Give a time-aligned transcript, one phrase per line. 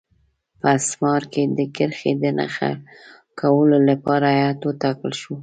[0.59, 2.71] په اسمار کې د کرښې د نښه
[3.39, 5.35] کولو لپاره هیات وټاکل شو.